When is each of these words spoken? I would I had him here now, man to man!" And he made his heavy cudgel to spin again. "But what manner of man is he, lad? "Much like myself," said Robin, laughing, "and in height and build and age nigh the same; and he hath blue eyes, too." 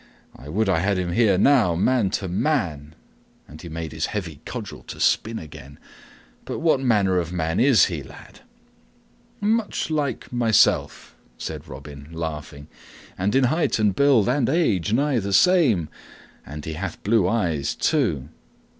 I 0.35 0.49
would 0.49 0.67
I 0.67 0.79
had 0.79 0.97
him 0.97 1.11
here 1.11 1.37
now, 1.37 1.75
man 1.75 2.09
to 2.17 2.27
man!" 2.27 2.95
And 3.47 3.61
he 3.61 3.69
made 3.69 3.91
his 3.91 4.07
heavy 4.07 4.41
cudgel 4.45 4.81
to 4.87 4.99
spin 4.99 5.37
again. 5.37 5.77
"But 6.43 6.57
what 6.57 6.79
manner 6.79 7.19
of 7.19 7.31
man 7.31 7.59
is 7.59 7.85
he, 7.85 8.01
lad? 8.01 8.39
"Much 9.41 9.91
like 9.91 10.33
myself," 10.33 11.13
said 11.37 11.67
Robin, 11.67 12.09
laughing, 12.11 12.67
"and 13.15 13.35
in 13.35 13.43
height 13.43 13.77
and 13.77 13.95
build 13.95 14.27
and 14.27 14.49
age 14.49 14.91
nigh 14.91 15.19
the 15.19 15.33
same; 15.33 15.87
and 16.47 16.65
he 16.65 16.73
hath 16.73 17.03
blue 17.03 17.27
eyes, 17.29 17.75
too." 17.75 18.27